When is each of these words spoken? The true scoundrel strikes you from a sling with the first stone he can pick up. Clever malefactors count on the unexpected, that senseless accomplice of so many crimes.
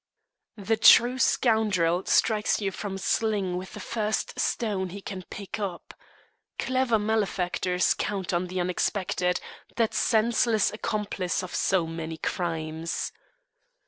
The 0.57 0.77
true 0.77 1.19
scoundrel 1.19 2.03
strikes 2.07 2.59
you 2.59 2.71
from 2.71 2.95
a 2.95 2.97
sling 2.97 3.55
with 3.55 3.75
the 3.75 3.79
first 3.79 4.39
stone 4.39 4.89
he 4.89 4.99
can 4.99 5.21
pick 5.29 5.59
up. 5.59 5.93
Clever 6.57 6.97
malefactors 6.97 7.93
count 7.93 8.33
on 8.33 8.47
the 8.47 8.59
unexpected, 8.59 9.39
that 9.75 9.93
senseless 9.93 10.73
accomplice 10.73 11.43
of 11.43 11.53
so 11.53 11.85
many 11.85 12.17
crimes. 12.17 13.11